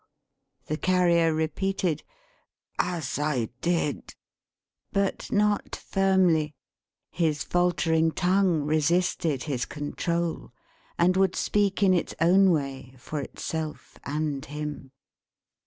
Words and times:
The 0.65 0.77
Carrier 0.77 1.31
repeated 1.31 2.01
"as 2.79 3.19
I 3.19 3.49
did." 3.61 4.15
But 4.91 5.31
not 5.31 5.75
firmly. 5.75 6.55
His 7.11 7.43
faltering 7.43 8.09
tongue 8.11 8.63
resisted 8.63 9.43
his 9.43 9.65
control, 9.65 10.53
and 10.97 11.15
would 11.17 11.35
speak 11.35 11.83
in 11.83 11.93
its 11.93 12.15
own 12.19 12.49
way, 12.49 12.95
for 12.97 13.19
itself 13.21 13.99
and 14.03 14.43
him. 14.43 14.89